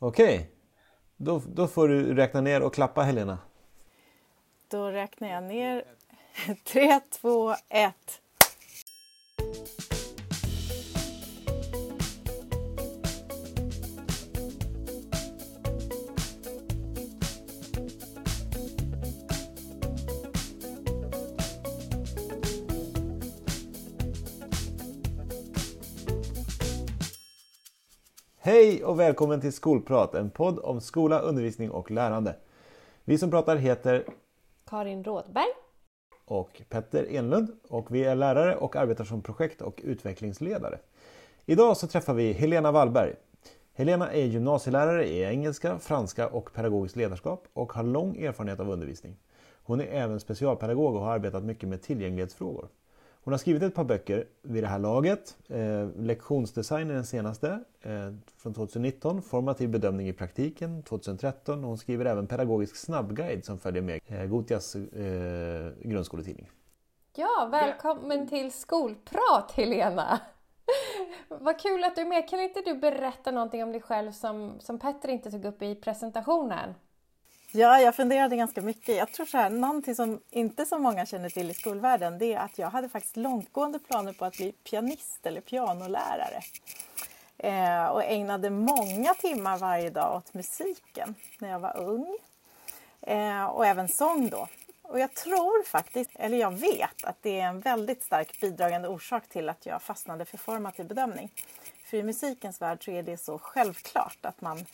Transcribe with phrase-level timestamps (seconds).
[0.00, 0.50] Okej,
[1.16, 3.38] då, då får du räkna ner och klappa Helena.
[4.68, 5.84] Då räknar jag ner.
[6.64, 7.94] 3, 2, 1.
[28.48, 32.36] Hej och välkommen till Skolprat, en podd om skola, undervisning och lärande.
[33.04, 34.04] Vi som pratar heter
[34.64, 35.48] Karin Rådberg.
[36.24, 40.78] och Petter Enlund och vi är lärare och arbetar som projekt och utvecklingsledare.
[41.46, 43.14] Idag så träffar vi Helena Wallberg.
[43.74, 49.16] Helena är gymnasielärare i engelska, franska och pedagogiskt ledarskap och har lång erfarenhet av undervisning.
[49.62, 52.68] Hon är även specialpedagog och har arbetat mycket med tillgänglighetsfrågor.
[53.28, 55.36] Hon har skrivit ett par böcker vid det här laget.
[55.48, 59.22] Eh, lektionsdesign är den senaste eh, från 2019.
[59.22, 61.64] Formativ bedömning i praktiken 2013.
[61.64, 66.50] Och hon skriver även pedagogisk snabbguide som följer med eh, Gotias eh, grundskoletidning.
[67.16, 70.20] Ja, välkommen till Skolprat Helena!
[71.28, 72.28] Vad kul att du är med.
[72.28, 75.74] Kan inte du berätta någonting om dig själv som, som Petter inte tog upp i
[75.74, 76.74] presentationen?
[77.52, 78.96] Ja, jag funderade ganska mycket.
[78.96, 82.38] Jag tror så här, någonting som inte så många känner till i skolvärlden det är
[82.38, 86.42] att jag hade faktiskt långtgående planer på att bli pianist eller pianolärare.
[87.38, 92.18] Eh, och ägnade många timmar varje dag åt musiken när jag var ung.
[93.00, 94.48] Eh, och även sång då.
[94.82, 99.28] Och jag tror faktiskt, eller jag vet, att det är en väldigt stark bidragande orsak
[99.28, 101.30] till att jag fastnade för formativ bedömning.
[101.84, 104.66] För i musikens värld så är det så självklart att man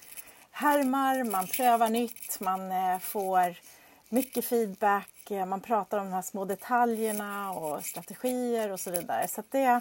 [0.55, 3.57] härmar, man prövar nytt, man eh, får
[4.09, 9.29] mycket feedback, eh, man pratar om de här små detaljerna och strategier och så vidare.
[9.29, 9.81] Så att, det,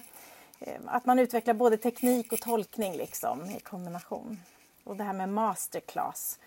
[0.59, 4.39] eh, att man utvecklar både teknik och tolkning liksom i kombination.
[4.83, 6.39] Och det här med masterclass,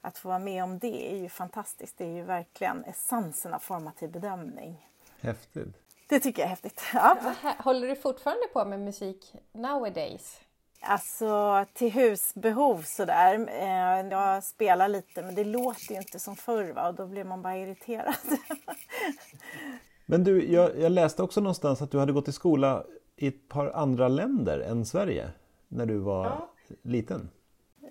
[0.00, 1.98] att få vara med om det är ju fantastiskt.
[1.98, 4.88] Det är ju verkligen essensen av formativ bedömning.
[5.20, 5.76] Häftigt!
[6.06, 6.82] Det tycker jag är häftigt.
[6.94, 7.34] Ja.
[7.58, 10.40] Håller du fortfarande på med musik nowadays?
[10.82, 13.48] Alltså till husbehov sådär.
[13.48, 16.88] Eh, jag spelar lite men det låter ju inte som förr va?
[16.88, 18.14] och då blir man bara irriterad.
[20.06, 22.84] Men du, jag, jag läste också någonstans att du hade gått i skola
[23.16, 25.30] i ett par andra länder än Sverige
[25.68, 26.50] när du var Ja.
[26.82, 27.30] liten.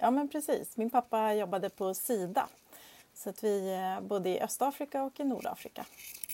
[0.01, 2.47] ja men precis, min pappa jobbade på Sida.
[3.23, 5.85] Så att vi eh, bodde i Östafrika och i Nordafrika.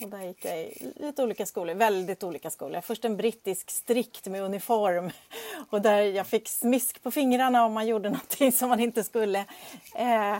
[0.01, 2.81] Och där gick jag i lite olika skolor, väldigt olika skolor.
[2.81, 5.11] Först en brittisk strikt med uniform
[5.69, 9.45] och där jag fick smisk på fingrarna om man gjorde någonting som man inte skulle.
[9.95, 10.37] Eh,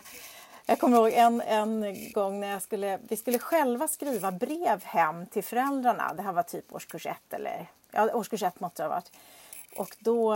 [0.65, 5.25] jag kommer ihåg en, en gång när jag skulle, vi skulle själva skriva brev hem
[5.25, 6.13] till föräldrarna.
[6.13, 9.11] Det här var typ årskurs ett eller ja, årskurs ett måste det ha varit.
[9.75, 10.33] Och då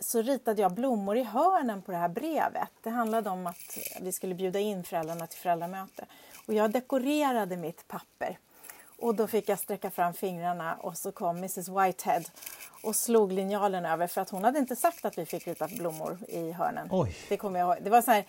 [0.00, 2.68] så ritade jag blommor i hörnen på det här brevet.
[2.82, 6.06] Det handlade om att vi skulle bjuda in föräldrarna till föräldramöte.
[6.46, 8.38] Och jag dekorerade mitt papper.
[8.98, 12.22] Och då fick jag sträcka fram fingrarna och så kom Mrs Whitehead
[12.82, 16.18] och slog linjalen över för att hon hade inte sagt att vi fick rita blommor
[16.28, 16.88] i hörnen.
[16.90, 17.16] Oj.
[17.28, 17.84] Det kommer jag ihåg.
[17.84, 18.24] Det var så här,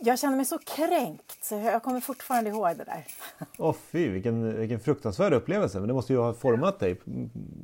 [0.00, 3.06] jag kände mig så kränkt så jag kommer fortfarande ihåg det där.
[3.58, 5.78] Åh fy, vilken, vilken fruktansvärd upplevelse.
[5.78, 7.00] Men det måste ju ha format dig.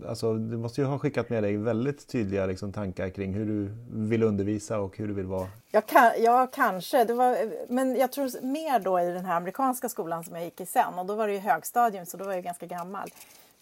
[0.09, 3.75] Alltså, du måste ju ha skickat med dig väldigt tydliga liksom, tankar kring hur du
[4.09, 5.49] vill undervisa och hur du vill vara.
[5.71, 7.05] Jag kan, ja, kanske.
[7.05, 7.37] Det var,
[7.69, 10.95] men jag tror mer då i den här amerikanska skolan som jag gick i sen.
[10.99, 13.09] Och då var det ju högstadium, så då var jag ganska gammal.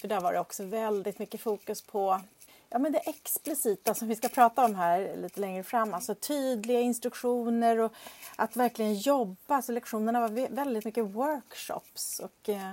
[0.01, 2.21] För där var det också väldigt mycket fokus på
[2.73, 5.95] ja, men det explicita som vi ska prata om här lite längre fram.
[5.95, 7.93] Alltså tydliga instruktioner och
[8.37, 9.63] att verkligen jobba.
[9.63, 12.21] Så lektionerna var väldigt mycket workshops.
[12.21, 12.73] Och, eh,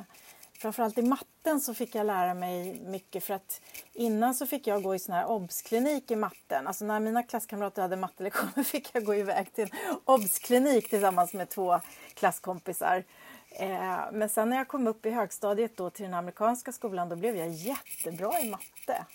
[0.54, 3.62] framförallt i matten så fick jag lära mig mycket för att
[3.94, 6.68] innan så fick jag gå i sån här obsklinik i matten.
[6.68, 11.50] Alltså när mina klasskamrater hade mattelektioner fick jag gå iväg till en obsklinik tillsammans med
[11.50, 11.80] två
[12.14, 13.04] klasskompisar.
[13.52, 17.16] Eh, men sen när jag kom upp i högstadiet då till den amerikanska skolan då
[17.16, 19.06] blev jag jättebra i matte.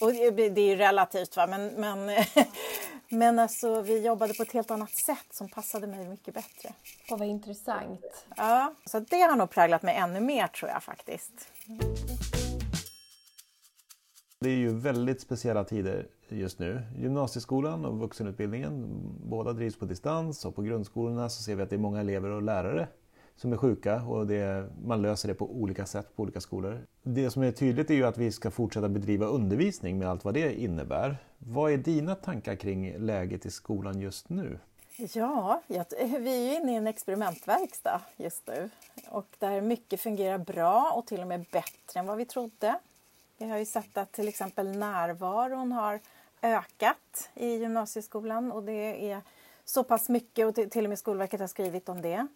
[0.00, 2.24] Och det är ju relativt va, men, men,
[3.08, 6.72] men alltså, vi jobbade på ett helt annat sätt som passade mig mycket bättre.
[7.10, 8.26] Åh, vad intressant.
[8.36, 11.32] Ja, så det har nog präglat mig ännu mer tror jag faktiskt.
[14.40, 16.82] Det är ju väldigt speciella tider just nu.
[16.96, 18.86] Gymnasieskolan och vuxenutbildningen,
[19.24, 22.30] båda drivs på distans och på grundskolorna så ser vi att det är många elever
[22.30, 22.88] och lärare
[23.40, 26.86] som är sjuka och det, man löser det på olika sätt på olika skolor.
[27.02, 30.34] Det som är tydligt är ju att vi ska fortsätta bedriva undervisning med allt vad
[30.34, 31.16] det innebär.
[31.38, 34.58] Vad är dina tankar kring läget i skolan just nu?
[34.96, 35.86] Ja, jag,
[36.20, 38.70] vi är ju inne i en experimentverkstad just nu
[39.08, 42.78] och där mycket fungerar bra och till och med bättre än vad vi trodde.
[43.38, 46.00] Vi har ju sett att till exempel närvaron har
[46.42, 49.20] ökat i gymnasieskolan och det är
[49.64, 52.26] så pass mycket och till och med Skolverket har skrivit om det.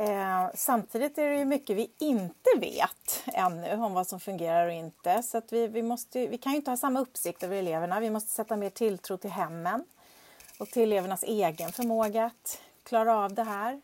[0.00, 4.72] Eh, samtidigt är det ju mycket vi inte vet ännu om vad som fungerar och
[4.72, 5.22] inte.
[5.22, 8.00] Så att vi, vi, måste, vi kan ju inte ha samma uppsikt över eleverna.
[8.00, 9.84] Vi måste sätta mer tilltro till hemmen
[10.58, 13.80] och till elevernas egen förmåga att klara av det här.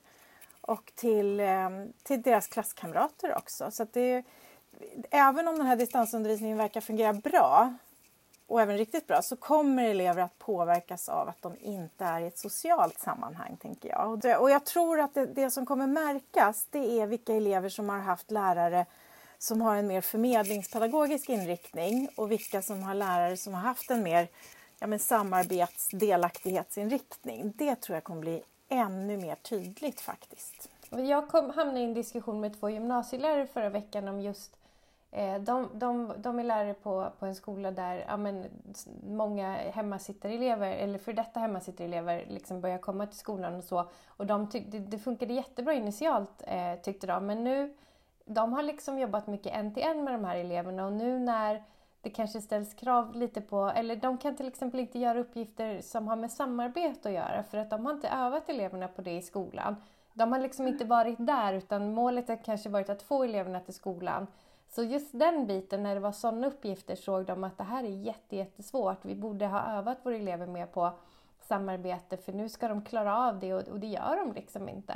[0.61, 1.71] Och till, eh,
[2.03, 3.71] till deras klasskamrater också.
[3.71, 4.25] Så att det,
[5.11, 7.75] även om den här distansundervisningen verkar fungera bra
[8.47, 12.27] och även riktigt bra så kommer elever att påverkas av att de inte är i
[12.27, 14.25] ett socialt sammanhang, tänker jag.
[14.41, 17.99] Och jag tror att det, det, som kommer märkas det är vilka elever som har
[17.99, 18.87] haft lärare
[19.39, 24.03] som har en mer förmedlingspedagogisk inriktning och vilka som har lärare som har haft en
[24.03, 24.29] mer
[24.79, 27.53] ja, men samarbets delaktighetsinriktning.
[27.57, 30.69] Det tror jag kommer bli ännu mer tydligt faktiskt.
[30.91, 34.57] Jag kom, hamnade i en diskussion med två gymnasielärare förra veckan om just
[35.17, 38.45] Eh, de, de, de är lärare på, på en skola där ja, men,
[39.03, 43.89] många hemmasittarelever, eller för detta hemmasittarelever, liksom börjar komma till skolan och så.
[44.07, 47.75] Och de tyck, det, det funkade jättebra initialt eh, tyckte de, men nu
[48.25, 51.63] de har liksom jobbat mycket en till en med de här eleverna och nu när
[52.01, 56.09] det kanske ställs krav lite på, eller de kan till exempel inte göra uppgifter som
[56.09, 59.23] har med samarbete att göra för att de har inte övat eleverna på det i
[59.23, 59.77] skolan.
[60.15, 63.75] De har liksom inte varit där utan målet har kanske varit att få eleverna till
[63.75, 64.27] skolan
[64.77, 67.89] så just den biten, när det var sådana uppgifter, såg de att det här är
[67.89, 68.99] jätte, jättesvårt.
[69.03, 70.93] Vi borde ha övat våra elever mer på
[71.49, 74.95] samarbete för nu ska de klara av det och, och det gör de liksom inte.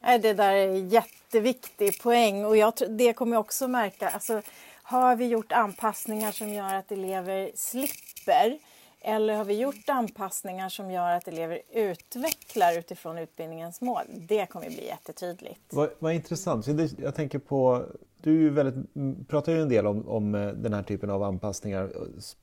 [0.00, 4.08] Det där är jätteviktig poäng och jag, det kommer jag också märka.
[4.08, 4.42] Alltså,
[4.82, 8.58] har vi gjort anpassningar som gör att elever slipper
[9.00, 14.04] eller har vi gjort anpassningar som gör att elever utvecklar utifrån utbildningens mål?
[14.08, 15.60] Det kommer bli jättetydligt.
[15.70, 16.66] Vad, vad intressant.
[16.98, 17.84] Jag tänker på
[18.22, 21.82] du väldigt, mm, pratar ju en del om, om eh, den här typen av anpassningar
[21.84, 21.90] eh,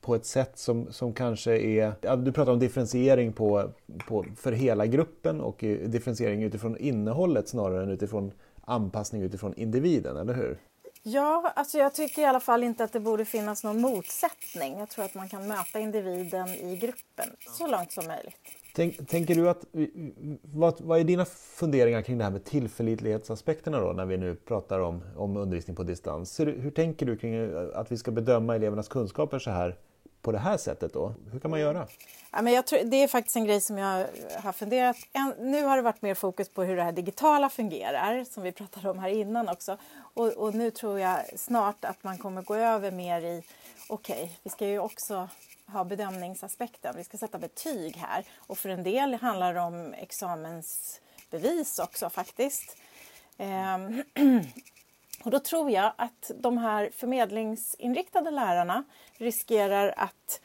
[0.02, 2.16] på ett sätt som, som kanske är...
[2.18, 3.72] Du pratar om differentiering på,
[4.08, 8.32] på, för hela gruppen och eh, differentiering utifrån innehållet snarare än utifrån
[8.66, 10.60] anpassning utifrån individen, eller hur?
[11.04, 14.80] Ja, alltså jag tycker i alla fall inte att det borde finnas någon motsättning.
[14.80, 17.26] Jag tror att man kan möta individen i gruppen
[17.58, 18.65] så långt som möjligt.
[18.76, 19.66] Tänk, tänker du att,
[20.42, 24.80] vad, vad är dina funderingar kring det här med tillförlitlighetsaspekterna då när vi nu pratar
[24.80, 26.40] om, om undervisning på distans?
[26.40, 29.76] Hur, hur tänker du kring eh, att vi ska bedöma elevernas kunskaper så här
[30.22, 31.14] på det här sättet då?
[31.32, 31.88] Hur kan man göra?
[32.32, 34.08] Ja, men jag tror, det är faktiskt en grej som jag
[34.44, 34.98] har funderat.
[35.14, 38.52] En, nu har det varit mer fokus på hur det här digitala fungerar som vi
[38.52, 39.78] pratade om här innan också.
[39.98, 43.44] Och, och nu tror jag snart att man kommer gå över mer i
[43.90, 45.30] okej, okay, vi ska ju också
[45.68, 46.96] ha bedömningsaspekten.
[46.98, 52.78] Vi ska sätta betyg här och för en del handlar det om examensbevis också faktiskt.
[53.38, 54.04] Ehm,
[55.24, 58.84] och då tror jag att de här förmedlingsinriktade lärarna
[59.18, 60.42] riskerar att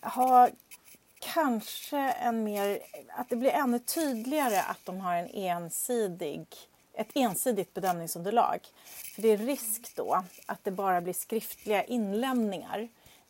[0.00, 0.48] ha
[1.18, 2.78] kanske en mer,
[3.08, 6.46] att det blir ännu tydligare att de har en ensidig,
[6.92, 8.60] ett ensidigt bedömningsunderlag.
[9.14, 12.88] För det är risk då att det bara blir skriftliga inlämningar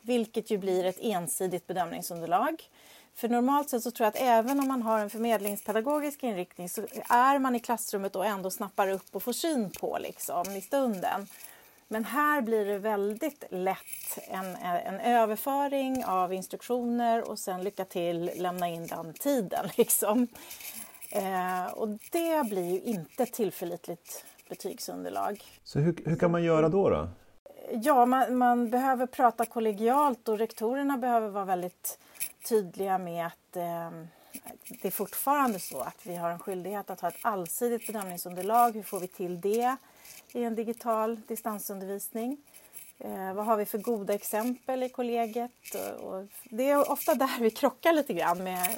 [0.09, 2.63] vilket ju blir ett ensidigt bedömningsunderlag.
[3.15, 6.83] För normalt sett så tror jag att även om man har en förmedlingspedagogisk inriktning så
[7.09, 11.27] är man i klassrummet och ändå snappar upp och får syn på liksom i stunden.
[11.89, 18.31] Men här blir det väldigt lätt en, en överföring av instruktioner och sen lycka till,
[18.37, 19.69] lämna in den tiden.
[19.77, 20.27] Liksom.
[21.11, 25.43] Eh, och det blir ju inte ett tillförlitligt betygsunderlag.
[25.65, 26.91] Så hur, hur kan man göra då?
[26.91, 27.09] då?
[27.73, 31.99] Ja, man, man, behöver prata kollegialt och rektorerna behöver vara väldigt
[32.49, 33.91] tydliga med att eh,
[34.83, 38.75] det är fortfarande så att vi har en skyldighet att ha ett allsidigt bedömningsunderlag.
[38.75, 39.77] Hur får vi till det
[40.33, 42.37] i en digital distansundervisning?
[43.01, 45.51] Eh, vad har vi för goda exempel i kollegiet?
[46.01, 48.69] Och det är ofta där vi krockar lite grann med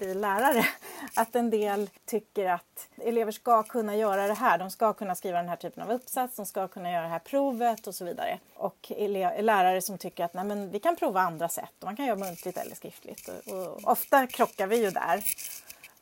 [0.00, 0.66] vi lärare.
[1.14, 4.58] Att en del tycker att elever ska kunna göra det här.
[4.58, 7.18] De ska kunna skriva den här typen av uppsats, de ska kunna göra det här
[7.18, 8.38] provet och så vidare.
[8.54, 8.92] Och
[9.40, 11.72] lärare som tycker att Nej, men vi kan prova andra sätt.
[11.84, 13.28] Man kan göra muntligt eller skriftligt.
[13.28, 15.24] Och ofta krockar vi ju där.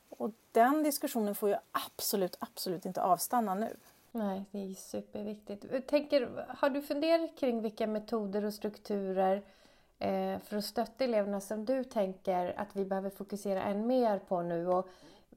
[0.08, 3.76] Och den diskussionen får ju absolut, absolut inte avstanna nu.
[4.16, 5.86] Nej, det är superviktigt.
[5.86, 9.42] Tänker, har du funderat kring vilka metoder och strukturer
[9.98, 14.42] eh, för att stötta eleverna som du tänker att vi behöver fokusera än mer på
[14.42, 14.68] nu?
[14.68, 14.88] Och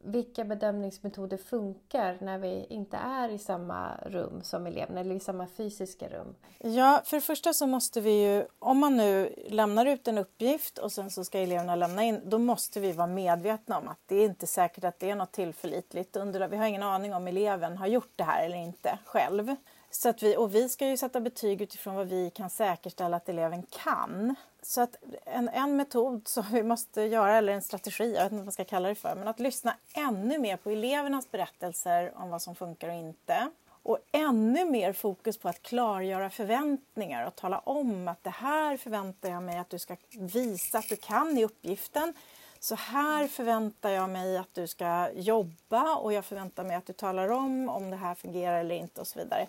[0.03, 5.47] vilka bedömningsmetoder funkar när vi inte är i samma rum som eleverna eller i samma
[5.47, 6.35] fysiska rum?
[6.59, 10.77] Ja, för det första så måste vi ju, om man nu lämnar ut en uppgift
[10.77, 14.15] och sen så ska eleverna lämna in, då måste vi vara medvetna om att det
[14.15, 16.47] är inte säkert att det är något tillförlitligt underlag.
[16.47, 19.55] Vi har ingen aning om eleven har gjort det här eller inte själv.
[19.91, 23.29] Så att vi, och vi ska ju sätta betyg utifrån vad vi kan säkerställa att
[23.29, 24.35] eleven kan.
[24.61, 28.35] Så att en, en metod som vi måste göra, eller en strategi, jag vet inte
[28.35, 32.29] vad man ska kalla det för, men att lyssna ännu mer på elevernas berättelser om
[32.29, 33.49] vad som funkar och inte.
[33.83, 39.29] Och ännu mer fokus på att klargöra förväntningar och tala om att det här förväntar
[39.29, 42.13] jag mig att du ska visa att du kan i uppgiften.
[42.59, 46.93] Så här förväntar jag mig att du ska jobba och jag förväntar mig att du
[46.93, 49.47] talar om om det här fungerar eller inte och så vidare.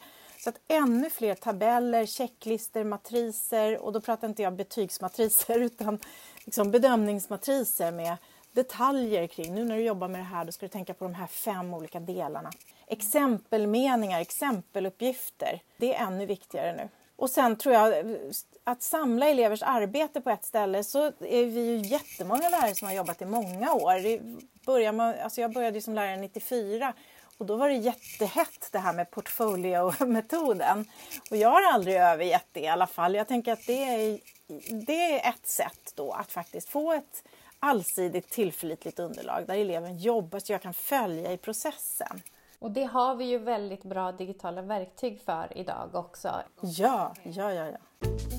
[0.49, 5.99] Så att ännu fler tabeller, checklister, matriser och då pratar inte jag betygsmatriser utan
[6.45, 8.17] liksom bedömningsmatriser med
[8.53, 9.55] detaljer kring.
[9.55, 11.75] Nu när du jobbar med det här då ska du tänka på de här fem
[11.75, 12.51] olika delarna.
[12.87, 15.63] Exempelmeningar, exempeluppgifter.
[15.77, 16.89] Det är ännu viktigare nu.
[17.17, 18.17] Och sen tror jag
[18.65, 22.95] att samla elevers arbete på ett ställe så är vi ju jättemånga lärare som har
[22.95, 24.21] jobbat i många år.
[24.67, 26.95] Börjar man, alltså jag började som lärare 94
[27.39, 30.85] och då var det jättehett det här med portfolio-metoden.
[31.31, 33.15] Och jag har aldrig övergett det i alla fall.
[33.15, 34.21] Jag tänker att det är,
[34.87, 37.25] det är ett sätt då att faktiskt få ett
[37.61, 42.23] allsidigt tillförlitligt underlag där eleven jobbar så jag kan följa i processen.
[42.59, 46.43] Och det har vi ju väldigt bra digitala verktyg för idag också.
[46.61, 47.67] Ja, ja, ja.
[47.67, 48.38] ja.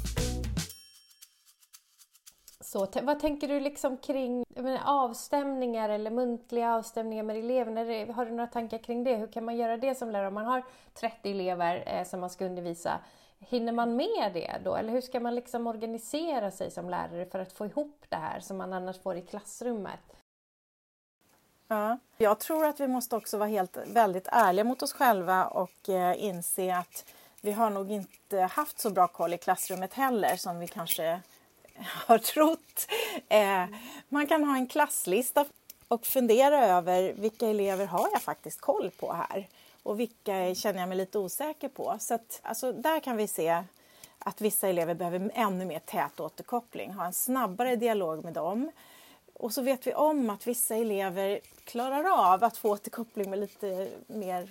[2.71, 8.13] Så, vad tänker du liksom kring menar, avstämningar eller muntliga avstämningar med eleverna?
[8.13, 9.15] Har du några tankar kring det?
[9.15, 12.29] Hur kan man göra det som lärare om man har 30 elever eh, som man
[12.29, 12.99] ska undervisa?
[13.39, 14.75] Hinner man med det då?
[14.75, 18.39] Eller hur ska man liksom organisera sig som lärare för att få ihop det här
[18.39, 20.15] som man annars får i klassrummet?
[21.67, 25.89] Ja, jag tror att vi måste också vara helt, väldigt ärliga mot oss själva och
[25.89, 27.05] eh, inse att
[27.41, 31.21] vi har nog inte haft så bra koll i klassrummet heller som vi kanske
[32.07, 32.87] har trott.
[33.29, 33.65] Eh,
[34.09, 35.45] man kan ha en klasslista
[35.87, 39.47] och fundera över vilka elever har jag faktiskt koll på här
[39.83, 41.97] och vilka känner jag mig lite osäker på.
[41.99, 43.63] Så att, alltså, där kan vi se
[44.19, 48.71] att vissa elever behöver ännu mer tät återkoppling, ha en snabbare dialog med dem.
[49.33, 53.89] Och så vet vi om att vissa elever klarar av att få återkoppling med lite
[54.07, 54.49] mer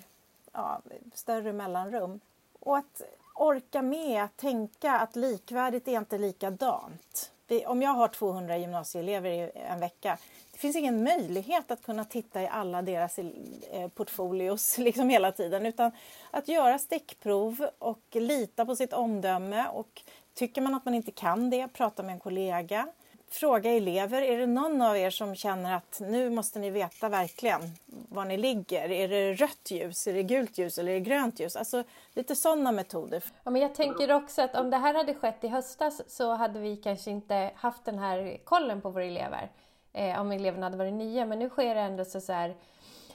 [0.53, 0.81] ja,
[1.15, 2.21] större mellanrum.
[2.61, 3.03] Och att
[3.41, 7.33] orka med att tänka att likvärdigt är inte likadant.
[7.67, 10.19] Om jag har 200 gymnasieelever i en vecka,
[10.53, 15.67] det finns ingen möjlighet att kunna titta i alla deras eh, portfolios liksom hela tiden
[15.67, 15.93] utan
[16.31, 20.03] att göra stickprov och lita på sitt omdöme och
[20.35, 22.89] tycker man att man inte kan det, prata med en kollega
[23.35, 27.61] fråga elever, är det någon av er som känner att nu måste ni veta verkligen
[28.09, 28.91] var ni ligger?
[28.91, 31.57] Är det rött ljus, är det gult ljus eller är det grönt ljus?
[31.57, 33.25] Alltså lite sådana metoder.
[33.45, 36.61] Ja, men jag tänker också att om det här hade skett i höstas så hade
[36.61, 39.51] vi kanske inte haft den här kollen på våra elever.
[39.93, 42.57] Eh, om eleverna hade varit nya, men nu sker det ändå så, så här,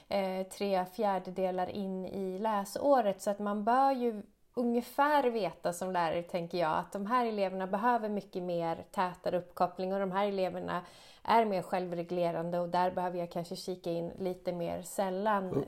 [0.09, 4.21] eh, tre fjärdedelar in i läsåret så att man bör ju
[4.53, 9.93] ungefär veta som lärare, tänker jag, att de här eleverna behöver mycket mer tätare uppkoppling
[9.93, 10.81] och de här eleverna
[11.23, 15.63] är mer självreglerande och där behöver jag kanske kika in lite mer sällan.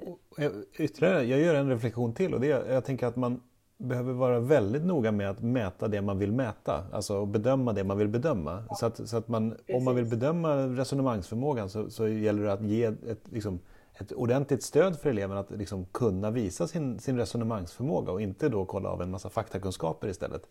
[0.80, 3.42] Ytterligare, jag gör en reflektion till och det är, jag tänker att man
[3.78, 7.98] behöver vara väldigt noga med att mäta det man vill mäta, alltså bedöma det man
[7.98, 8.64] vill bedöma.
[8.76, 12.62] Så att, så att man, om man vill bedöma resonemangsförmågan så, så gäller det att
[12.62, 13.60] ge ett, liksom,
[13.98, 18.66] ett ordentligt stöd för eleven att liksom kunna visa sin, sin resonemangsförmåga och inte då
[18.66, 20.42] kolla av en massa faktakunskaper istället.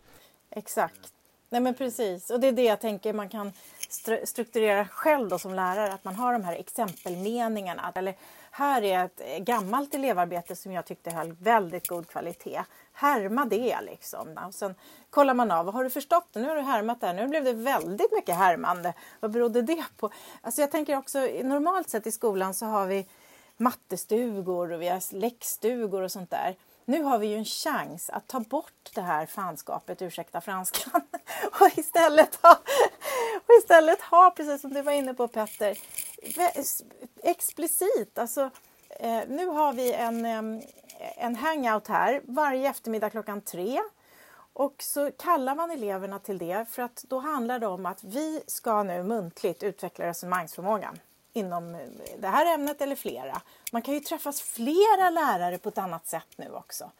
[0.49, 1.13] Exakt.
[1.49, 3.51] Nej men precis, och det är det jag tänker man kan
[4.23, 7.91] strukturera själv då som lärare, att man har de här exempelmeningarna.
[7.95, 8.15] Eller
[8.51, 12.61] här är ett gammalt elevarbete som jag tyckte höll väldigt god kvalitet.
[12.93, 14.39] Härma det liksom.
[14.47, 14.75] Och sen
[15.09, 16.27] kollar man av, vad har du förstått?
[16.33, 18.93] Nu har du härmat det här, nu blev det väldigt mycket härmande.
[19.19, 20.09] Vad berodde det på?
[20.41, 23.07] Alltså jag tänker också, normalt sett i skolan så har vi
[23.57, 26.55] mattestugor och vi har läxstugor och sånt där.
[26.85, 31.01] Nu har vi ju en chans att ta bort det här fanskapet, ursäkta franskan,
[31.61, 32.59] och istället ha,
[33.35, 35.77] och istället ha precis som du var inne på Petter,
[37.23, 38.49] explicit, alltså
[38.89, 40.25] eh, nu har vi en,
[41.17, 43.81] en hangout här varje eftermiddag klockan tre.
[44.53, 48.43] Och så kallar man eleverna till det för att då handlar det om att vi
[48.47, 50.99] ska nu muntligt utveckla resonemangsförmågan
[51.35, 51.81] inom eh,
[52.19, 53.41] det här ämnet eller flera.
[53.71, 56.91] Man kan ju träffas flera lärare på ett annat sätt nu också.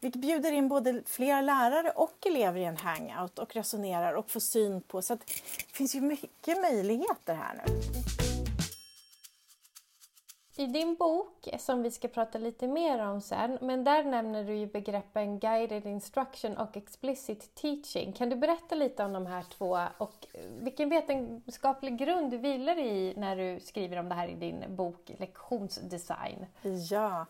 [0.00, 4.40] Vi bjuder in både flera lärare och elever i en hangout och resonerar och får
[4.40, 8.19] syn på så att det finns ju mycket möjligheter här nu.
[10.60, 14.54] I din bok, som vi ska prata lite mer om sen, men där nämner du
[14.54, 18.12] ju begreppen guided instruction och explicit teaching.
[18.12, 20.26] Kan du berätta lite om de här två och
[20.58, 25.10] vilken vetenskaplig grund du vilar i när du skriver om det här i din bok
[25.18, 26.46] Lektionsdesign?
[26.90, 27.26] Ja,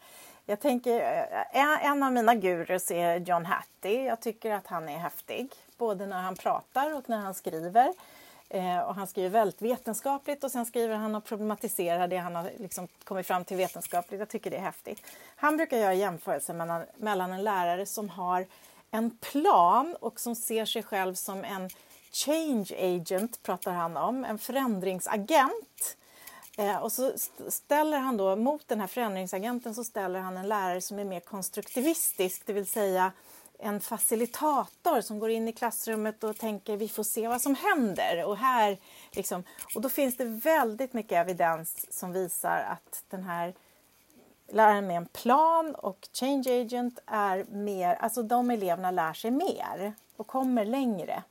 [0.46, 1.00] jag tänker,
[1.52, 4.04] eh, en av mina gurus är John Hattie.
[4.04, 7.94] Jag tycker att han är häftig, både när han pratar och när han skriver.
[8.50, 12.50] Eh, och han skriver väldigt vetenskapligt och sen skriver han och problematiserar det han har
[12.58, 14.18] liksom kommit fram till vetenskapligt.
[14.18, 15.02] Jag tycker det är häftigt.
[15.36, 18.46] Han brukar göra jämförelser mellan, mellan en lärare som har
[18.90, 21.70] en plan och som ser sig själv som en
[22.12, 25.96] change agent, pratar han om, en förändringsagent.
[26.58, 27.12] Eh, och så
[27.48, 31.20] ställer han då mot den här förändringsagenten så ställer han en lärare som är mer
[31.20, 33.12] konstruktivistisk, det vill säga
[33.62, 38.24] en facilitator som går in i klassrummet och tänker vi får se vad som händer.
[38.24, 38.78] Och, här,
[39.10, 43.54] liksom, och då finns det väldigt mycket evidens som visar att den här
[44.48, 49.94] läraren med en plan och change agent är mer, alltså de eleverna lär sig mer
[50.16, 51.22] och kommer längre.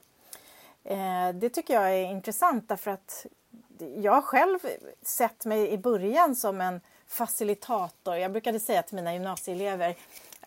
[0.84, 3.26] Eh, det tycker jag är intressant därför att
[3.96, 4.60] jag har själv
[5.02, 8.16] sett mig i början som en facilitator.
[8.16, 9.96] Jag brukade säga till mina gymnasieelever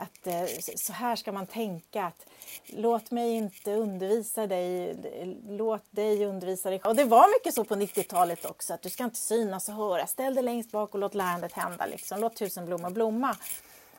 [0.03, 0.45] att eh,
[0.77, 2.05] så här ska man tänka.
[2.05, 2.27] Att,
[2.67, 6.81] låt mig inte undervisa dig, eh, låt dig undervisa dig.
[6.85, 10.07] Och det var mycket så på 90-talet också, att du ska inte synas och höra.
[10.07, 11.87] Ställ dig längst bak och låt lärandet hända.
[11.87, 12.21] Liksom.
[12.21, 13.37] Låt tusen blommor blomma.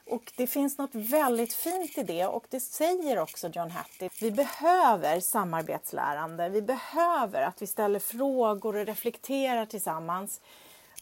[0.05, 4.09] Och det finns något väldigt fint i det och det säger också John Hattie.
[4.21, 6.49] Vi behöver samarbetslärande.
[6.49, 10.41] Vi behöver att vi ställer frågor och reflekterar tillsammans.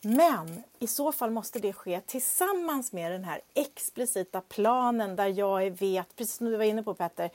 [0.01, 5.71] Men i så fall måste det ske tillsammans med den här explicita planen där jag
[5.71, 7.31] vet, precis som du var inne på Petter,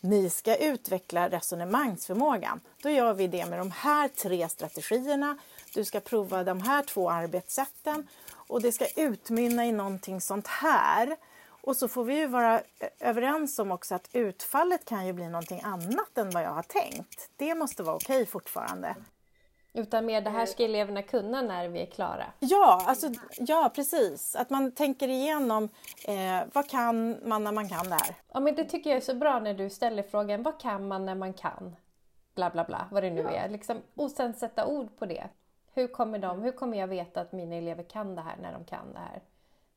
[0.00, 2.60] ni ska utveckla resonemangsförmågan.
[2.82, 5.38] Då gör vi det med de här tre strategierna.
[5.74, 11.16] Du ska prova de här två arbetssätten och det ska utmynna i någonting sånt här.
[11.60, 12.62] Och så får vi ju vara
[12.98, 17.30] överens om också att utfallet kan ju bli någonting annat än vad jag har tänkt.
[17.36, 18.94] Det måste vara okej fortfarande.
[19.78, 22.24] Utan mer det här ska eleverna kunna när vi är klara.
[22.38, 23.06] Ja, alltså,
[23.38, 24.36] ja precis.
[24.36, 25.68] Att man tänker igenom
[26.04, 28.14] eh, vad kan man när man kan det här.
[28.32, 31.06] Ja, men det tycker jag är så bra när du ställer frågan vad kan man
[31.06, 31.76] när man kan?
[32.34, 33.30] Bla bla bla, vad det nu ja.
[33.30, 33.48] är.
[33.48, 35.28] Liksom, och sen sätta ord på det.
[35.74, 38.64] Hur kommer, de, hur kommer jag veta att mina elever kan det här när de
[38.64, 39.22] kan det här?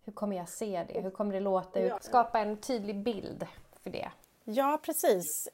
[0.03, 1.01] Hur kommer jag se det?
[1.01, 1.99] Hur kommer det låta?
[1.99, 3.47] Skapa en tydlig bild
[3.83, 4.11] för det.
[4.43, 5.47] Ja, precis.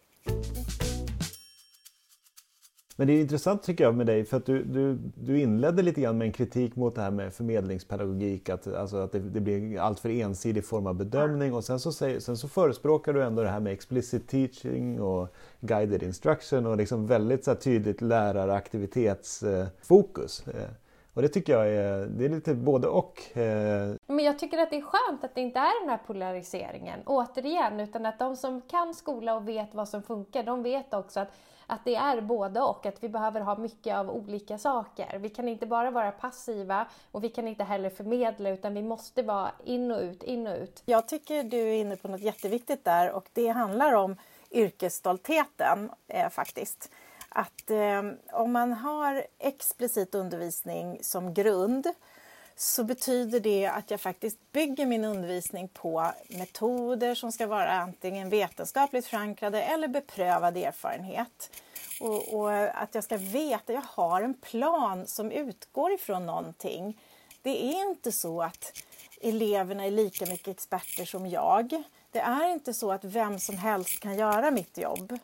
[2.99, 6.01] Men det är intressant tycker jag med dig för att du, du, du inledde lite
[6.01, 8.49] grann med en kritik mot det här med förmedlingspedagogik.
[8.49, 11.91] Att, alltså att det, det blir allt för ensidig form av bedömning och sen så,
[11.91, 16.77] säger, sen så förespråkar du ändå det här med explicit teaching och guided instruction och
[16.77, 20.47] liksom väldigt så tydligt läraraktivitetsfokus.
[20.47, 20.67] Eh, eh,
[21.13, 23.37] och det tycker jag är, det är lite både och.
[23.37, 23.95] Eh.
[24.07, 27.79] Men jag tycker att det är skönt att det inte är den här polariseringen, återigen,
[27.79, 31.29] utan att de som kan skola och vet vad som funkar, de vet också att
[31.67, 35.19] att det är både och, att vi behöver ha mycket av olika saker.
[35.19, 39.23] Vi kan inte bara vara passiva och vi kan inte heller förmedla utan vi måste
[39.23, 40.83] vara in och ut, in och ut.
[40.85, 44.15] Jag tycker du är inne på något jätteviktigt där och det handlar om
[44.51, 46.91] yrkesstoltheten eh, faktiskt.
[47.29, 51.87] Att eh, om man har explicit undervisning som grund
[52.59, 58.29] så betyder det att jag faktiskt bygger min undervisning på metoder som ska vara antingen
[58.29, 61.51] vetenskapligt förankrade eller beprövad erfarenhet.
[62.01, 67.01] Och, och, att jag ska veta, jag har en plan som utgår ifrån någonting.
[67.41, 68.83] Det är inte så att
[69.21, 71.83] eleverna är lika mycket experter som jag.
[72.11, 75.19] Det är inte så att vem som helst kan göra mitt jobb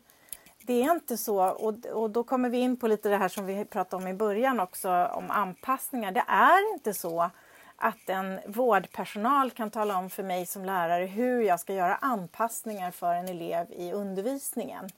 [0.66, 3.46] det är inte så, och, och då kommer vi in på lite det här som
[3.46, 6.12] vi pratade om i början också, om anpassningar.
[6.12, 7.30] Det är inte så
[7.76, 12.90] att en vårdpersonal kan tala om för mig som lärare hur jag ska göra anpassningar
[12.90, 14.88] för en elev i undervisningen.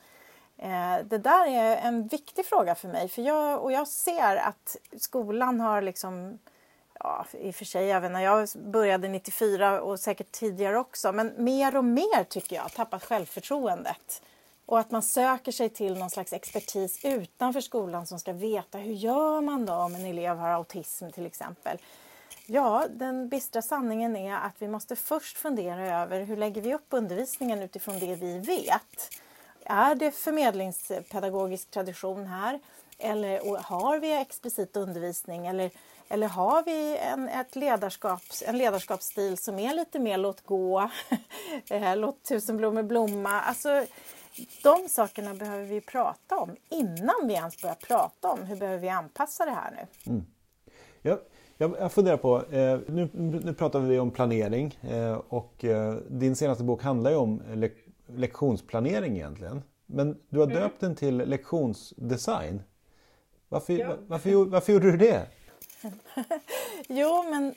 [0.57, 4.77] Eh, det där är en viktig fråga för mig för jag, och jag ser att
[4.97, 6.39] skolan har liksom
[7.01, 11.33] Ja, i och för sig även när jag började 94 och säkert tidigare också, men
[11.37, 14.23] mer och mer tycker jag tappat självförtroendet.
[14.67, 18.93] Och att man söker sig till någon slags expertis utanför skolan som ska veta hur
[18.93, 21.79] gör man då om en elev har autism till exempel.
[22.47, 26.87] Ja, den bistra sanningen är att vi måste först fundera över hur lägger vi upp
[26.91, 29.11] undervisningen utifrån det vi vet.
[29.65, 32.61] Är det förmedlingspedagogisk tradition här?
[32.99, 35.47] Eller har vi explicit undervisning?
[35.47, 35.71] Eller,
[36.09, 40.91] eller har vi en, ett ledarskaps, en ledarskapsstil som är lite mer låt gå,
[41.71, 43.41] eh, låt tusen blommor blomma?
[43.41, 43.87] Alltså,
[44.63, 48.89] de sakerna behöver vi prata om innan vi ens börjar prata om hur behöver vi
[48.89, 50.13] anpassa det här nu.
[50.13, 50.27] Mm.
[51.03, 51.19] Ja,
[51.59, 53.09] Jag, jag funderar på, eh, nu,
[53.45, 57.71] nu pratar vi om planering eh, och eh, din senaste bok handlar ju om le
[58.07, 59.63] lektionsplanering egentligen.
[59.87, 60.59] Men du har mm.
[60.59, 62.63] döpt den till lektionsdesign.
[63.49, 63.97] Varför, ja.
[64.07, 65.27] varför, varför gjorde du det?
[66.89, 67.55] jo, men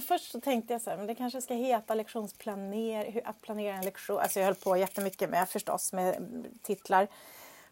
[0.06, 3.84] först så tänkte jag så här, men det kanske ska heta lektionsplanering, att planera en
[3.84, 4.18] lektion.
[4.18, 6.26] Alltså jag höll på jättemycket med förstås med
[6.62, 7.08] titlar.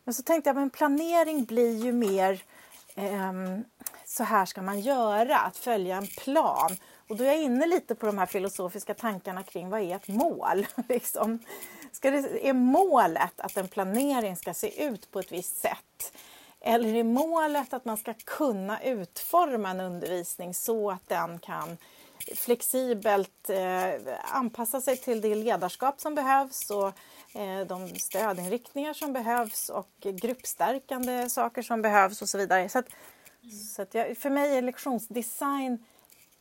[0.04, 2.42] Men så tänkte jag, men planering blir ju mer
[2.94, 3.32] eh,
[4.04, 6.76] så här ska man göra, att följa en plan.
[7.08, 10.08] Och då är jag inne lite på de här filosofiska tankarna kring vad är ett
[10.08, 10.66] mål?
[10.88, 11.38] liksom.
[11.92, 16.12] ska det, är målet att en planering ska se ut på ett visst sätt?
[16.60, 21.76] Eller är målet att man ska kunna utforma en undervisning så att den kan
[22.34, 26.92] flexibelt eh, anpassa sig till det ledarskap som behövs och
[27.40, 32.68] eh, de stödinriktningar som behövs och gruppstärkande saker som behövs och så vidare.
[32.68, 32.88] Så, att,
[33.76, 35.84] så att jag, för mig är lektionsdesign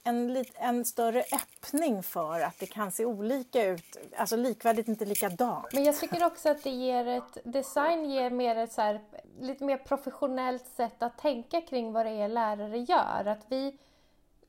[0.03, 5.73] en, en större öppning för att det kan se olika ut, alltså likvärdigt inte likadant.
[5.73, 9.01] Men jag tycker också att det ger ett, design ger mer ett så här,
[9.39, 13.25] lite mer professionellt sätt att tänka kring vad det är lärare gör.
[13.25, 13.77] Att vi,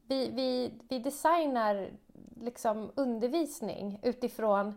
[0.07, 1.91] vi, vi, vi designar
[2.41, 4.75] liksom undervisning utifrån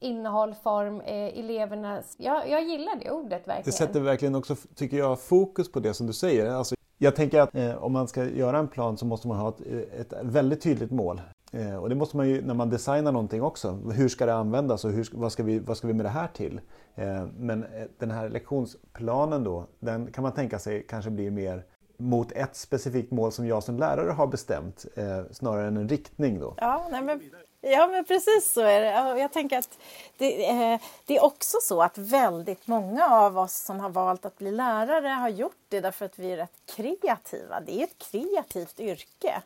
[0.00, 2.16] innehåll, form, eh, elevernas...
[2.18, 3.62] Jag, jag gillar det ordet verkligen.
[3.64, 6.50] Det sätter verkligen också, tycker jag, fokus på det som du säger.
[6.50, 9.48] Alltså, jag tänker att eh, om man ska göra en plan så måste man ha
[9.48, 11.20] ett, eh, ett väldigt tydligt mål.
[11.52, 13.78] Eh, och det måste man ju när man designar någonting också.
[13.94, 16.28] Hur ska det användas och hur, vad, ska vi, vad ska vi med det här
[16.28, 16.60] till?
[16.94, 21.64] Eh, men eh, den här lektionsplanen då, den kan man tänka sig kanske blir mer
[21.96, 26.40] mot ett specifikt mål som jag som lärare har bestämt eh, snarare än en riktning
[26.40, 26.54] då.
[26.56, 27.20] Ja, nej men
[27.60, 29.20] Ja, men precis så är det.
[29.20, 29.78] Jag tänker att
[30.16, 34.38] det, eh, det, är också så att väldigt många av oss som har valt att
[34.38, 37.60] bli lärare har gjort det därför att vi är rätt kreativa.
[37.60, 39.42] Det är ett kreativt yrke.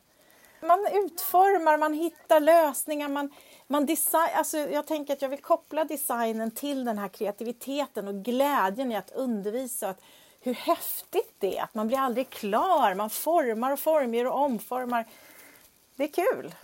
[0.61, 3.31] Man utformar, man hittar lösningar, man,
[3.67, 8.15] man design, alltså jag tänker att jag vill koppla designen till den här kreativiteten och
[8.15, 9.89] glädjen i att undervisa.
[9.89, 10.01] Att
[10.41, 15.05] hur häftigt det är, att man blir aldrig klar, man formar och formger och omformar.
[15.97, 16.55] Det är kul!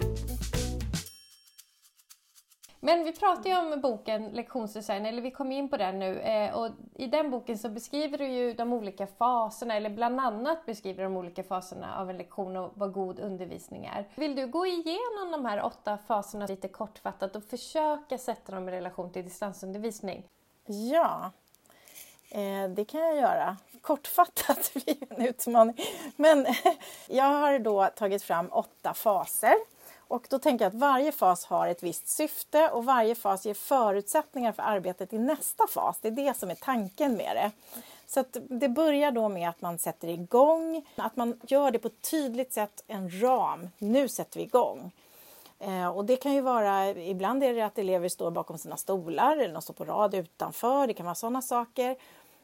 [2.82, 6.20] Men vi pratade ju om boken Lektionsdesign, eller vi kom in på den nu.
[6.20, 10.66] Eh, och I den boken så beskriver du ju de olika faserna, eller bland annat
[10.66, 14.08] beskriver de olika faserna av en lektion och vad god undervisning är.
[14.14, 18.72] Vill du gå igenom de här åtta faserna lite kortfattat och försöka sätta dem i
[18.72, 20.24] relation till distansundervisning?
[20.66, 21.30] Ja,
[22.30, 23.56] eh, det kan jag göra.
[23.80, 25.76] Kortfattat blir en utmaning.
[26.16, 26.46] Men
[27.08, 29.54] jag har då tagit fram åtta faser
[30.10, 33.54] och då tänker jag att varje fas har ett visst syfte och varje fas ger
[33.54, 35.98] förutsättningar för arbetet i nästa fas.
[36.00, 37.50] Det är det som är tanken med det.
[38.06, 42.10] Så det börjar då med att man sätter igång, att man gör det på ett
[42.10, 43.68] tydligt sätt, en ram.
[43.78, 44.92] Nu sätter vi igång.
[45.58, 49.36] Eh, och det kan ju vara, ibland är det att elever står bakom sina stolar
[49.36, 51.96] eller de står på rad utanför, det kan vara sådana saker.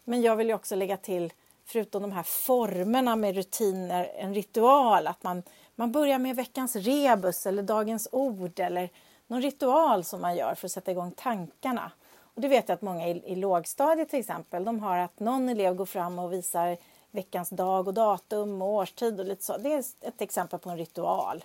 [0.05, 1.33] Men jag vill ju också lägga till,
[1.65, 5.43] förutom de här formerna med rutiner, en ritual, att man
[5.77, 8.91] man börjar med veckans rebus eller dagens ord eller
[9.27, 11.93] någon ritual som man gör för att sätta igång tankarna.
[12.35, 15.49] Och det vet jag att många i, i lågstadiet till exempel, de har att någon
[15.49, 16.77] elev går fram och visar
[17.11, 19.57] veckans dag och datum och årstid och lite så.
[19.57, 21.45] Det är ett exempel på en ritual.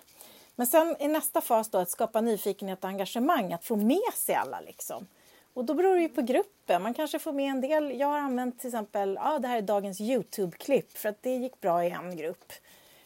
[0.54, 4.34] Men sen i nästa fas då att skapa nyfikenhet och engagemang, att få med sig
[4.34, 5.06] alla liksom.
[5.54, 6.82] Och då beror det ju på gruppen.
[6.82, 7.98] Man kanske får med en del.
[8.00, 11.36] Jag har använt till exempel, ja ah, det här är dagens Youtube-klipp för att det
[11.36, 12.52] gick bra i en grupp.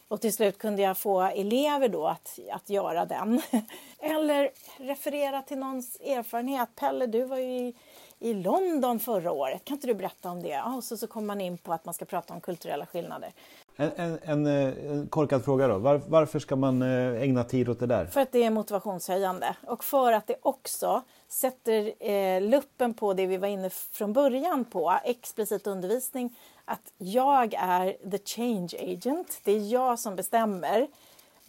[0.07, 3.41] Och till slut kunde jag få elever då att, att göra den.
[3.99, 6.69] Eller referera till någons erfarenhet.
[6.75, 7.73] Pelle, du var ju
[8.19, 9.65] i, London förra året.
[9.65, 10.61] Kan inte du berätta om det?
[10.61, 13.33] Och så, så kommer man in på att man ska prata om kulturella skillnader.
[13.75, 15.77] En, en, en, en korkad fråga då.
[15.77, 18.05] Var, varför ska man eh, ägna tid åt det där?
[18.05, 23.27] För att det är motivationshöjande och för att det också sätter eh, luppen på det
[23.27, 29.39] vi var inne från början på, explicit undervisning att jag är the change agent.
[29.43, 30.87] Det är jag som bestämmer.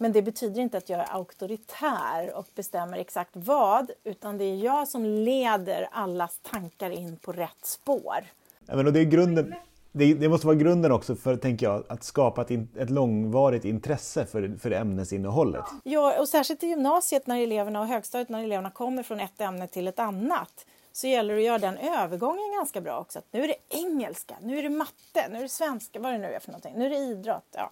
[0.01, 4.55] Men det betyder inte att jag är auktoritär och bestämmer exakt vad, utan det är
[4.55, 8.25] jag som leder allas tankar in på rätt spår.
[8.65, 9.55] Ja, men det, är grunden,
[9.91, 14.25] det, det, måste vara grunden också för tänker jag, att skapa ett, ett långvarigt intresse
[14.25, 15.65] för, för ämnesinnehållet.
[15.83, 19.67] Ja, och särskilt i gymnasiet när eleverna och högstadiet när eleverna kommer från ett ämne
[19.67, 23.19] till ett annat så gäller det att göra den övergången ganska bra också.
[23.19, 26.17] Att nu är det engelska, nu är det matte, nu är det svenska, vad det
[26.17, 26.73] nu är för någonting.
[26.77, 27.47] Nu är det idrott.
[27.51, 27.71] Ja.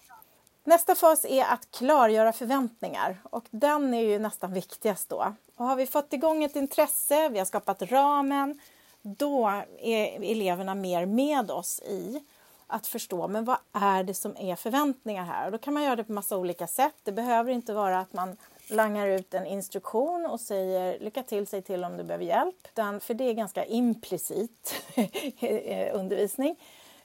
[0.68, 5.34] Nästa fas är att klargöra förväntningar och den är ju nästan viktigast då.
[5.56, 8.60] Och har vi fått igång ett intresse, vi har skapat ramen,
[9.02, 9.48] då
[9.80, 12.24] är eleverna mer med oss i
[12.68, 15.46] att förstå men vad är det som är förväntningar här.
[15.46, 16.96] Och då kan man göra det på massa olika sätt.
[17.04, 18.38] Det behöver inte vara att man
[18.70, 22.68] langar ut en instruktion och säger lycka till, säg till om du behöver hjälp.
[23.04, 24.76] för det är ganska implicit
[25.94, 26.56] undervisning.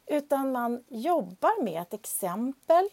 [0.06, 2.88] Utan man jobbar med ett exempel.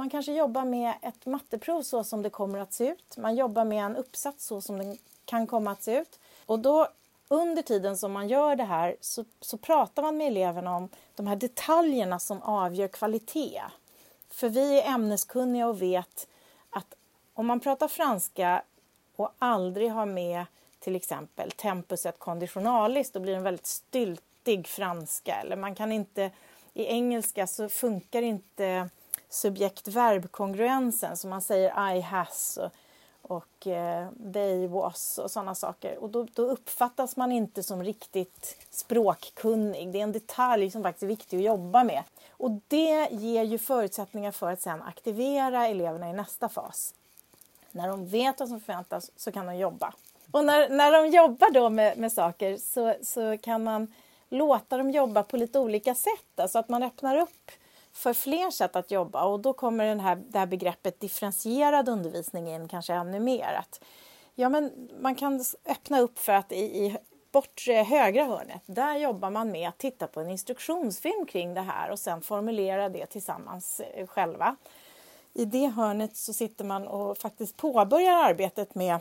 [0.00, 3.16] Man kanske jobbar med ett matteprov så som det kommer att se ut.
[3.16, 6.18] Man jobbar med en uppsats så som den kan komma att se ut.
[6.46, 6.88] Och då
[7.28, 11.26] under tiden som man gör det här så, så pratar man med eleverna om de
[11.26, 13.62] här detaljerna som avgör kvalitet.
[14.28, 16.28] För vi är ämneskunniga och vet
[16.70, 16.94] att
[17.34, 18.62] om man pratar franska
[19.16, 20.44] och aldrig har med
[20.78, 25.34] till exempel tempuset konditionalis då blir det en väldigt styltig franska.
[25.34, 26.30] Eller man kan inte,
[26.74, 28.90] i engelska så funkar inte
[29.30, 32.70] subjekt-verb-kongruensen, så man säger I has och
[33.30, 35.98] och eh, they was och sådana saker.
[35.98, 39.92] Och då, då, uppfattas man inte som riktigt språkkunnig.
[39.92, 42.02] Det är en detalj som faktiskt är viktig att jobba med.
[42.30, 46.94] Och det ger ju förutsättningar för att sedan aktivera eleverna i nästa fas.
[47.70, 49.94] När de vet vad som förväntas så kan de jobba.
[50.30, 53.94] Och när, när de jobbar då med, med saker så, så kan man
[54.28, 56.40] låta dem jobba på lite olika sätt.
[56.40, 57.50] Alltså att man öppnar upp
[58.00, 62.48] för fler sätt att jobba och då kommer den här, det här begreppet differentierad undervisning
[62.48, 63.52] in kanske ännu mer.
[63.58, 63.80] Att,
[64.34, 66.96] ja, men man kan öppna upp för att i, i
[67.32, 71.90] bortre högra hörnet, där jobbar man med att titta på en instruktionsfilm kring det här
[71.90, 74.56] och sen formulera det tillsammans eh, själva.
[75.32, 78.98] I det hörnet så sitter man och faktiskt påbörjar arbetet med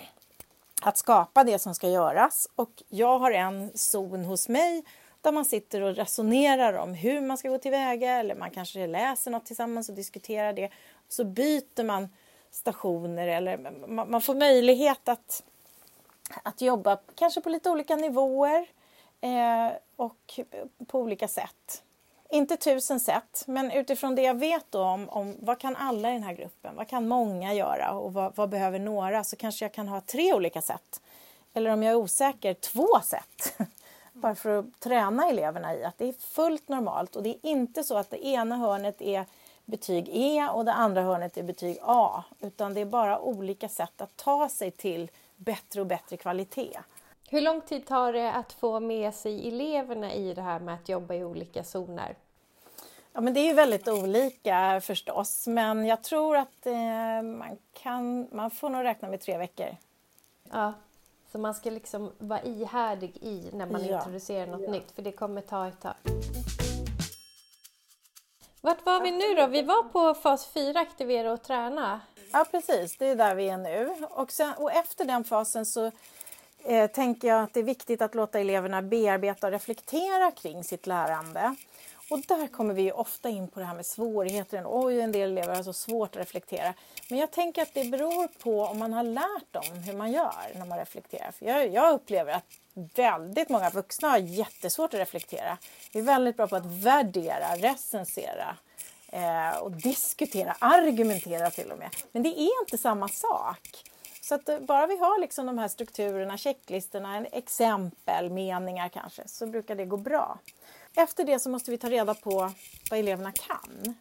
[0.82, 4.84] att skapa det som ska göras och jag har en zon hos mig
[5.22, 9.32] där man sitter och resonerar om hur man ska gå tillväga eller man kanske läser
[9.32, 10.70] något tillsammans och diskuterar det.
[11.10, 12.10] Så byter man
[12.52, 13.58] stationer eller
[14.06, 15.44] man får möjlighet att,
[16.44, 18.66] att jobba kanske på lite olika nivåer
[19.22, 20.40] eh, och
[20.88, 21.84] på olika sätt.
[22.32, 26.14] Inte tusen sätt, men utifrån det jag vet då om, om vad kan alla i
[26.14, 29.74] den här gruppen, vad kan många göra och vad, vad behöver några så kanske jag
[29.74, 31.02] kan ha tre olika sätt.
[31.54, 33.54] Eller om jag är osäker, två sätt.
[34.22, 37.84] Bara för att träna eleverna i att det är fullt normalt och det är inte
[37.84, 39.26] så att det ena hörnet är
[39.66, 42.24] betyg E och det andra hörnet är betyg A.
[42.40, 46.80] Utan det är bara olika sätt att ta sig till bättre och bättre kvalitet.
[47.30, 50.90] Hur lång tid tar det att få med sig eleverna i det här med att
[50.90, 52.16] jobba i olika zoner?
[53.14, 58.52] Ja, men det är väldigt olika förstås, men jag tror att eh, man, kan, man
[58.52, 59.76] får nog räkna med tre veckor.
[60.52, 60.74] Ja,
[61.32, 63.98] så man ska liksom vara ihärdig i när man ja.
[63.98, 64.72] introducerar något ja.
[64.72, 65.94] nytt, för det kommer ta ett tag.
[68.62, 69.48] Vart var vi nu då?
[69.48, 72.02] Vi var på fas 4, aktivera och träna.
[72.32, 72.98] Ja, precis.
[72.98, 73.96] Det är där vi är nu.
[74.10, 75.92] Och, sen, och efter den fasen så
[76.64, 80.88] eh, tänker jag att det är viktigt att låta eleverna bearbeta och reflektera kring sitt
[80.88, 81.56] lärande.
[82.10, 84.64] Och där kommer vi ofta in på det här med svårigheter.
[84.66, 86.74] Oj, en del elever har så svårt att reflektera.
[87.10, 90.52] Men jag tänker att det beror på om man har lärt dem hur man gör
[90.56, 91.32] när man reflekterar.
[91.32, 92.46] För jag, jag upplever att
[92.96, 95.58] väldigt många vuxna har jättesvårt att reflektera.
[95.94, 98.58] Vi är väldigt bra på att värdera, recensera
[99.08, 101.90] eh, och diskutera, argumentera till och med.
[102.12, 103.84] Men det är inte samma sak.
[104.22, 109.48] Så att eh, bara vi har liksom de här strukturerna, checklistorna, exempel, meningar kanske, så
[109.48, 110.40] brukar det gå bra.
[111.00, 112.52] Efter det så måste vi ta reda på
[112.90, 113.96] vad eleverna kan.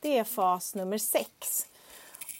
[0.00, 1.66] Det är fas nummer sex.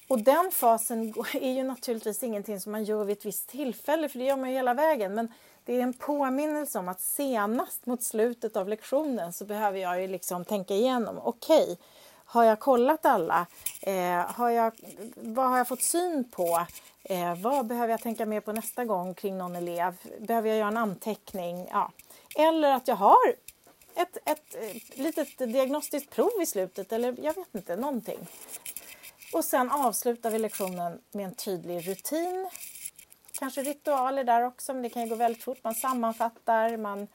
[0.09, 4.19] Och den fasen är ju naturligtvis ingenting som man gör vid ett visst tillfälle, för
[4.19, 5.15] det gör man ju hela vägen.
[5.15, 5.33] Men
[5.65, 10.09] det är en påminnelse om att senast mot slutet av lektionen så behöver jag ju
[10.09, 11.19] liksom tänka igenom.
[11.19, 11.77] Okej, okay,
[12.25, 13.47] har jag kollat alla?
[13.83, 14.73] Eh, har jag,
[15.17, 16.67] vad har jag fått syn på?
[17.03, 19.95] Eh, vad behöver jag tänka mer på nästa gång kring någon elev?
[20.21, 21.69] Behöver jag göra en anteckning?
[21.71, 21.91] Ja.
[22.37, 23.52] Eller att jag har
[23.97, 28.19] ett, ett, eh, litet diagnostiskt prov i slutet eller jag vet inte, någonting.
[29.33, 32.51] Och sen avslutar vi lektionen med en tydlig rutin.
[33.33, 35.59] Kanske ritualer där också, men det kan ju gå väldigt fort.
[35.65, 37.09] Man sammanfattar, man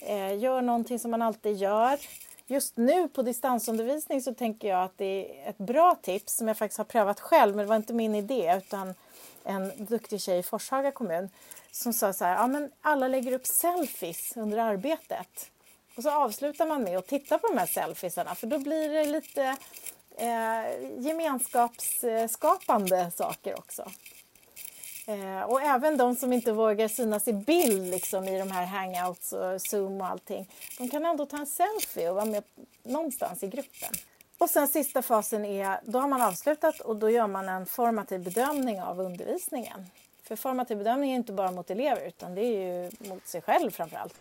[0.00, 1.98] eh, gör någonting som man alltid gör.
[2.46, 6.58] Just nu på distansundervisning så tänker jag att det är ett bra tips som jag
[6.58, 8.94] faktiskt har prövat själv, men det var inte min idé utan
[9.44, 11.30] en duktig tjej i Forshaga kommun
[11.70, 15.50] som sa så här, ja men alla lägger upp selfies under arbetet.
[15.96, 19.04] Och så avslutar man med att titta på de här selfiesarna för då blir det
[19.04, 19.56] lite
[20.16, 20.64] eh,
[20.98, 23.90] gemenskapsskapande saker också.
[25.06, 29.32] Eh, och även de som inte vågar synas i bild liksom, i de här hangouts
[29.32, 30.48] och zoom och allting.
[30.78, 32.44] De kan ändå ta en selfie och vara med
[32.82, 33.92] någonstans i gruppen.
[34.38, 38.20] Och sen sista fasen är, då har man avslutat och då gör man en formativ
[38.20, 39.86] bedömning av undervisningen.
[40.22, 43.70] För formativ bedömning är inte bara mot elever utan det är ju mot sig själv
[43.70, 44.14] framför allt.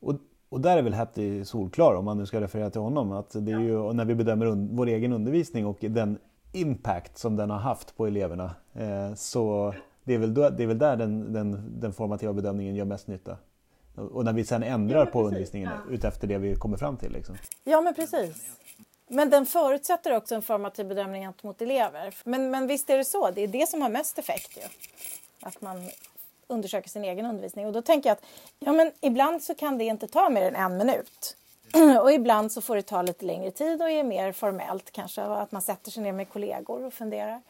[0.00, 0.14] Och
[0.52, 3.12] och där är väl Hattie solklar om man nu ska referera till honom.
[3.12, 6.18] Att det är ju när vi bedömer vår egen undervisning och den
[6.52, 8.54] impact som den har haft på eleverna.
[8.74, 12.74] Eh, så det är väl, då, det är väl där den, den, den formativa bedömningen
[12.74, 13.36] gör mest nytta.
[13.94, 15.94] Och när vi sen ändrar ja, på undervisningen ja.
[15.94, 17.12] utefter det vi kommer fram till.
[17.12, 17.36] Liksom.
[17.64, 18.58] Ja men precis.
[19.08, 22.14] Men den förutsätter också en formativ bedömning mot elever.
[22.24, 24.62] Men, men visst är det så, det är det som har mest effekt ju.
[25.46, 25.76] Att man
[26.52, 27.66] undersöker sin egen undervisning.
[27.66, 28.24] Och då tänker jag att
[28.58, 31.36] ja, men ibland så kan det inte ta mer än en minut.
[32.02, 35.22] Och ibland så får det ta lite längre tid och är mer formellt kanske.
[35.22, 37.42] Att man sätter sig ner med kollegor och funderar.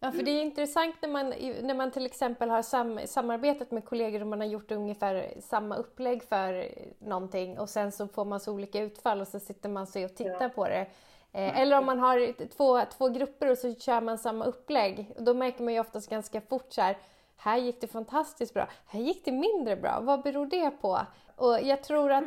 [0.00, 1.28] Ja, för det är intressant när man,
[1.62, 5.76] när man till exempel har sam, samarbetat med kollegor och man har gjort ungefär samma
[5.76, 9.86] upplägg för någonting och sen så får man så olika utfall och så sitter man
[9.86, 10.48] sig och tittar ja.
[10.48, 10.86] på det.
[11.32, 15.14] Eh, eller om man har två, två grupper och så kör man samma upplägg.
[15.18, 16.98] Då märker man ju oftast ganska fort så här,
[17.42, 20.00] här gick det fantastiskt bra, här gick det mindre bra.
[20.02, 21.00] Vad beror det på?
[21.36, 22.24] Och jag tror att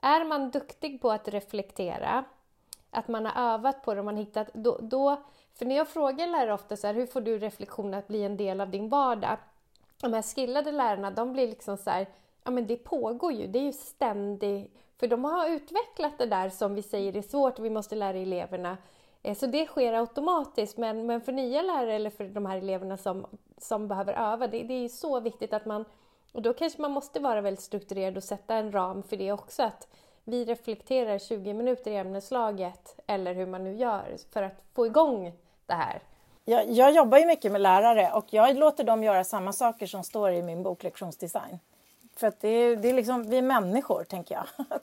[0.00, 2.24] är man duktig på att reflektera,
[2.90, 5.16] att man har övat på det och man hittat, då, då
[5.54, 8.36] för när jag frågar lärare ofta så här, hur får du reflektion att bli en
[8.36, 9.36] del av din vardag?
[10.00, 12.06] De här skillade lärarna, de blir liksom så här,
[12.44, 16.48] ja men det pågår ju, det är ju ständigt, för de har utvecklat det där
[16.50, 18.76] som vi säger är svårt, vi måste lära eleverna.
[19.22, 22.96] Eh, så det sker automatiskt, men, men för nya lärare eller för de här eleverna
[22.96, 23.26] som,
[23.58, 25.84] som behöver öva, det, det är så viktigt att man,
[26.32, 29.62] och då kanske man måste vara väldigt strukturerad och sätta en ram för det också,
[29.62, 29.88] att
[30.24, 35.32] vi reflekterar 20 minuter i ämneslaget, eller hur man nu gör, för att få igång
[35.66, 36.02] det här.
[36.44, 40.04] Jag, jag jobbar ju mycket med lärare och jag låter dem göra samma saker som
[40.04, 41.58] står i min bok Lektionsdesign.
[42.16, 44.46] För att det är, det är liksom, vi är människor, tänker jag.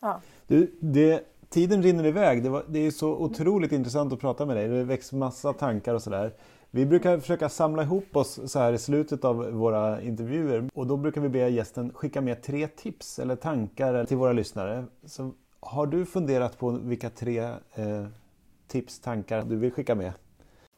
[0.00, 0.20] ja.
[0.46, 2.42] du, det, tiden rinner iväg.
[2.42, 4.68] Det, var, det är så otroligt intressant att prata med dig.
[4.68, 6.32] Det väcks massa tankar och sådär.
[6.70, 10.96] Vi brukar försöka samla ihop oss så här i slutet av våra intervjuer och då
[10.96, 14.84] brukar vi be gästen skicka med tre tips eller tankar till våra lyssnare.
[15.04, 17.38] Så har du funderat på vilka tre
[17.74, 18.06] eh,
[18.68, 20.12] tips, tankar du vill skicka med?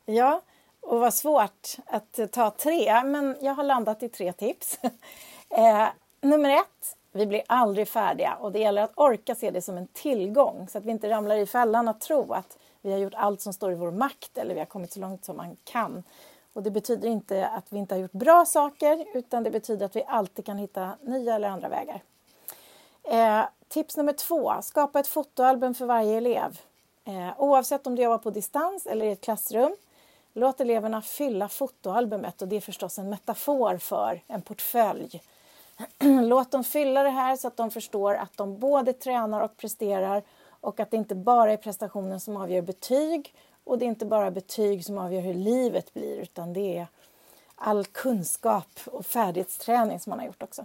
[0.05, 0.41] Ja,
[0.81, 4.79] och vad svårt att ta tre, men jag har landat i tre tips.
[5.51, 5.87] eh,
[6.21, 9.87] nummer ett, vi blir aldrig färdiga och det gäller att orka se det som en
[9.87, 13.41] tillgång så att vi inte ramlar i fällan att tro att vi har gjort allt
[13.41, 16.03] som står i vår makt eller vi har kommit så långt som man kan.
[16.53, 19.97] Och det betyder inte att vi inte har gjort bra saker utan det betyder att
[19.97, 22.03] vi alltid kan hitta nya eller andra vägar.
[23.03, 26.61] Eh, tips nummer två, skapa ett fotoalbum för varje elev.
[27.05, 29.77] Eh, oavsett om du jobbar på distans eller i ett klassrum,
[30.33, 35.21] låt eleverna fylla fotoalbumet och det är förstås en metafor för en portfölj.
[36.23, 40.23] låt dem fylla det här så att de förstår att de både tränar och presterar
[40.49, 43.35] och att det inte bara är prestationen som avgör betyg
[43.65, 46.87] och det är inte bara betyg som avgör hur livet blir utan det är
[47.57, 50.65] all kunskap och färdighetsträning som man har gjort också.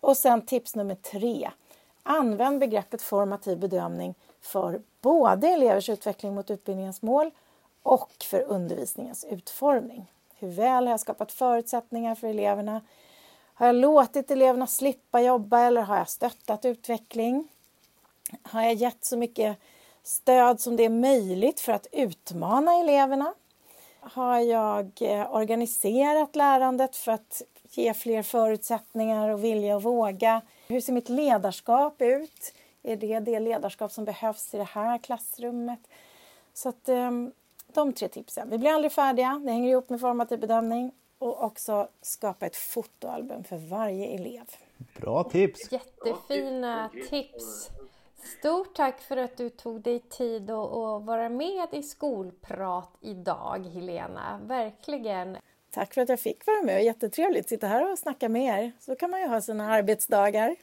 [0.00, 1.50] Och sen tips nummer tre.
[2.02, 7.30] Använd begreppet formativ bedömning för både elevers utveckling mot utbildningens mål
[7.82, 10.12] och för undervisningens utformning.
[10.38, 12.80] Hur väl har jag skapat förutsättningar för eleverna?
[13.58, 17.48] Har jag låtit eleverna slippa jobba eller har jag stöttat utveckling?
[18.42, 19.58] Har jag gett så mycket
[20.02, 23.34] stöd som det är möjligt för att utmana eleverna?
[24.00, 30.42] Har jag eh, organiserat lärandet för att ge fler förutsättningar och vilja och våga?
[30.68, 32.54] Hur ser mitt ledarskap ut?
[32.82, 35.80] Är det det ledarskap som behövs i det här klassrummet?
[36.54, 37.32] Så att, ehm,
[37.66, 38.50] de tre tipsen.
[38.50, 39.40] Vi blir aldrig färdiga.
[39.44, 44.44] Det hänger ihop med formativ bedömning och också skapa ett fotoalbum för varje elev.
[45.00, 45.72] Bra tips!
[45.72, 47.70] Jättefina tips!
[48.38, 54.40] Stort tack för att du tog dig tid att vara med i Skolprat idag, Helena.
[54.42, 55.36] Verkligen!
[55.70, 56.84] Tack för att jag fick vara med.
[56.84, 58.72] Jättetrevligt att sitta här och snacka med er.
[58.78, 60.56] Så kan man ju ha sina arbetsdagar.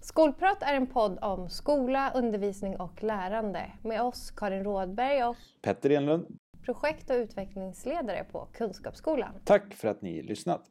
[0.00, 5.90] Skolprat är en podd om skola, undervisning och lärande med oss Karin Rådberg och Petter
[5.90, 9.34] Enlund, projekt och utvecklingsledare på Kunskapsskolan.
[9.44, 10.62] Tack för att ni lyssnat!